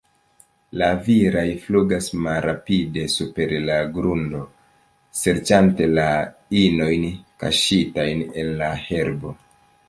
La 0.81 0.85
viraj 1.07 1.43
flugas 1.65 2.07
malrapide 2.27 3.03
super 3.15 3.53
la 3.67 3.75
grundo, 3.97 4.41
serĉante 5.21 5.91
la 6.01 6.07
inojn 6.63 7.07
kaŝitajn 7.45 8.25
en 8.45 8.51
la 8.65 8.73
herbo. 8.89 9.37